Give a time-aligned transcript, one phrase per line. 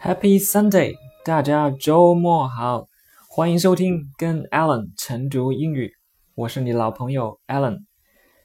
[0.00, 0.94] Happy Sunday，
[1.24, 2.86] 大家周末好，
[3.28, 5.92] 欢迎收听跟 Alan 晨读英语，
[6.36, 7.80] 我是你老朋友 Alan。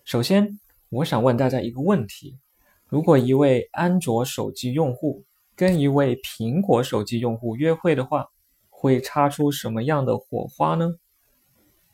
[0.03, 0.59] 首先，
[0.89, 2.39] 我想问大家一个问题：
[2.87, 5.25] 如果一位安卓手机用户
[5.55, 8.25] 跟一位苹果手机用户约会的话，
[8.69, 10.89] 会擦出什么样的火花呢？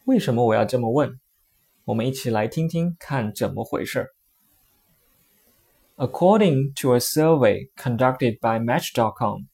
[0.06, 1.20] 为什么我要这么问？
[1.84, 4.08] 我们一起来听听看怎么回事。
[5.98, 9.49] According to a survey conducted by Match.com,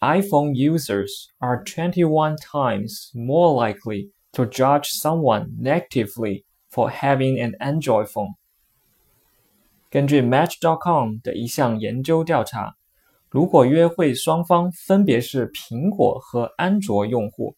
[0.00, 8.06] iPhone users are 21 times more likely to judge someone negatively for having an Android
[8.06, 8.34] phone.
[9.90, 12.76] 根据 Match.com 的一项研究调查，
[13.30, 17.56] 如果约会双方分别是苹果和安卓用户，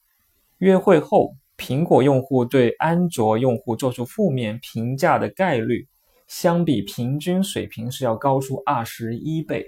[0.58, 5.88] 约会后苹果用户对安卓用户做出负面评价的概率。
[6.28, 9.64] 相比平均水平是要高出二十一倍。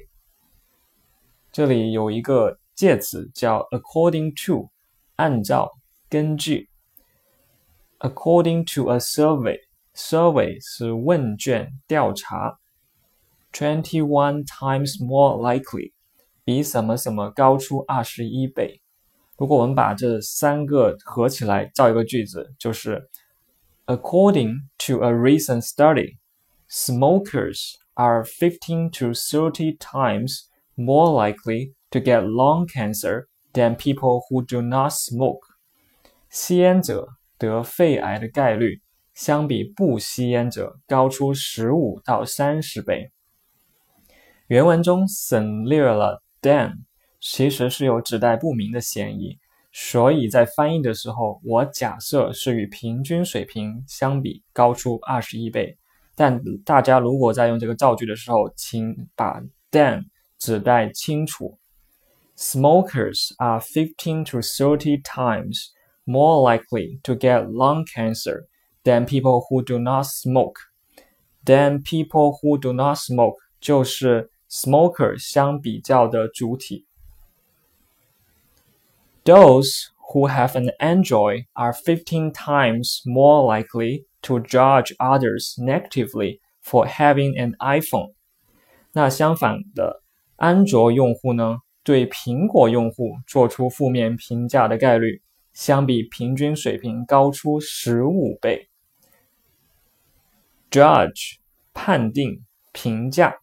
[1.51, 4.70] 这里有一个介词叫 according to，
[5.16, 5.72] 按照、
[6.10, 6.70] 根据。
[8.00, 12.60] According to a survey，survey 是问卷调查。
[13.54, 15.94] Twenty one times more likely，
[16.44, 18.82] 比什么什么高出二十一倍。
[19.38, 23.10] 如果我们把这三个合起来造一个句子，就是
[23.86, 32.67] According to a recent study。smokers are 15 to 30 times more likely to get lung
[32.67, 35.41] cancer than people who do not smoke.
[36.31, 38.81] 吸烟者得肺癌的概率
[39.13, 43.11] 相比不吸烟者高出十五到三十倍。
[44.47, 46.73] 原文中省略了 than，
[47.21, 49.39] 其实是有指代不明的嫌疑，
[49.73, 55.77] 所以在翻译的时候，我假设是与平均水平相比高出二十一倍。
[56.15, 60.05] 但大家如果在用这个造句的时候，请把 than
[60.39, 61.59] 指代清楚。
[62.40, 65.72] Smokers are fifteen to thirty times
[66.06, 68.48] more likely to get lung cancer
[68.84, 70.60] than people who do not smoke.
[71.46, 76.86] Than people who do not smoke 就是 smoker 相比较的主体。
[79.24, 87.36] Those who have an Android are fifteen times more likely to judge others negatively for having
[87.38, 88.14] an iPhone。
[88.92, 90.04] 那相反的，
[90.36, 98.69] 安卓用户呢， 对苹果用户做出负面评价的概率，相比平均水平高出十五倍。
[100.71, 101.37] Judge
[101.73, 103.35] 判定、评价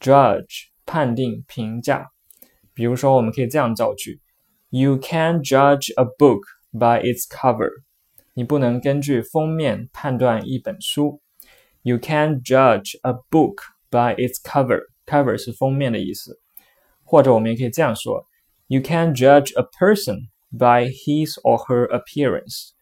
[0.00, 2.10] ，judge 判定、评价。
[2.74, 4.20] 比如说，我们可以这样造句
[4.70, 6.42] ：You can judge a book
[6.72, 7.70] by its cover。
[8.34, 11.22] 你不能根据封面判断一本书。
[11.82, 14.88] You can judge a book by its cover.
[15.06, 16.40] Cover 是封面的意思。
[17.03, 18.25] 或者我们也可以这样说：
[18.67, 22.73] You can't judge a person by his or her appearance.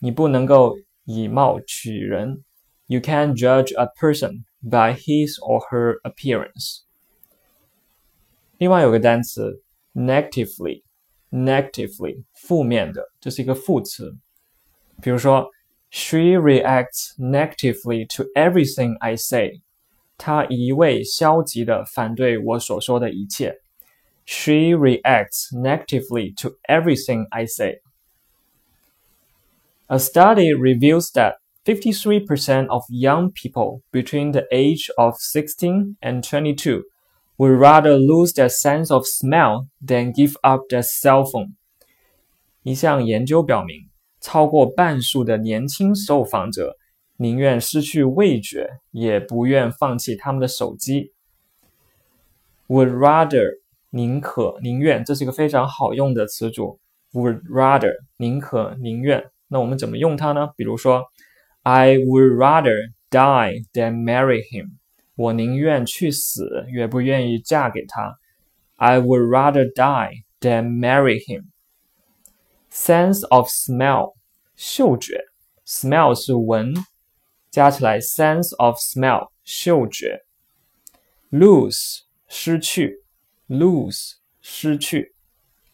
[0.00, 2.44] 你不能够以貌取人。
[2.86, 6.82] You can't judge a person by his or her appearance.
[8.58, 9.62] 另外有个单词
[9.94, 14.18] negatively，negatively 负面的，这是一个副词。
[15.02, 15.50] 比如说，
[15.90, 19.62] She reacts negatively to everything I say。
[20.18, 23.60] 她一味消极的反对我所说的一切。
[24.26, 27.80] She reacts negatively to everything I say.
[29.86, 31.34] A study reveals that
[31.66, 36.84] 53% of young people between the age of 16 and 22
[37.36, 41.54] would rather lose their sense of smell than give up their cell phone.
[42.62, 46.76] 一项研究表明，超过半数的年轻受访者
[47.21, 51.11] 宁愿失去味觉，也不愿放弃他们的手机。
[52.69, 53.59] Would rather
[53.89, 56.79] 宁可宁愿，这是一个非常好用的词组。
[57.11, 60.51] Would rather 宁可宁愿，那我们怎么用它呢？
[60.55, 61.07] 比如说
[61.63, 64.77] ，I would rather die than marry him。
[65.15, 68.17] 我宁愿去死，也不愿意嫁给他。
[68.77, 71.47] I would rather die than marry him。
[72.71, 74.13] sense of smell
[74.55, 75.25] 嗅觉
[75.67, 76.73] ，smell 是闻，
[77.50, 80.24] 加起来 sense of smell 嗅觉。
[81.30, 83.02] lose 失去，
[83.48, 85.14] lose 失去。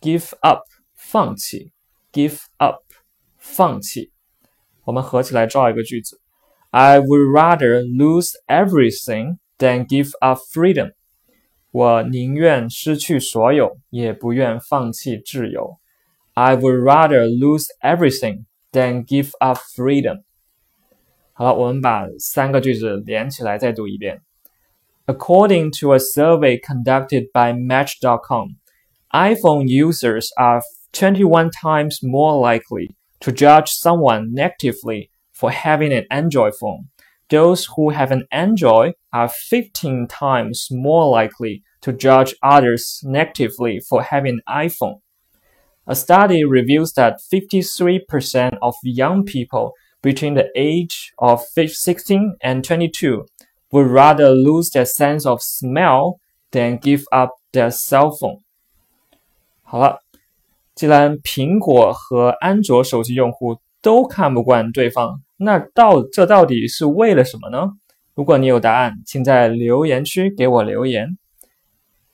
[0.00, 0.62] give up
[0.94, 1.72] 放弃，
[2.12, 2.82] give up
[3.37, 4.12] 放弃。
[4.84, 6.20] 我们合起来造一个句子：
[6.70, 10.94] I would rather lose everything than give up freedom。
[11.70, 15.78] 我宁愿失去所有，也不愿放弃自由。
[16.32, 20.22] I would rather lose everything than give up freedom。
[21.34, 24.20] 好了，我们把三个句子连起来再读一遍。
[25.06, 28.56] According to a survey conducted by Match.com,
[29.12, 30.60] iPhone users are
[30.92, 36.88] 21 times more likely to judge someone negatively for having an Android phone.
[37.28, 44.02] Those who have an Android are 15 times more likely to judge others negatively for
[44.02, 45.00] having an iPhone.
[45.87, 49.72] A study reveals that 53% of young people
[50.05, 53.25] between the age of 16 and 22
[53.71, 56.19] would rather lose their sense of smell
[56.51, 58.41] than give up their cell phone.
[59.63, 60.01] 好了，
[60.75, 67.71] 既然苹果和安卓手机用户都看不惯对方，那到这到底是为了什么呢？
[68.13, 71.17] 如果你有答案，请在留言区给我留言。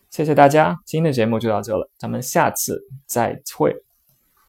[0.09, 3.90] 谢谢大家，今天的节目就到这了，咱们下次再会。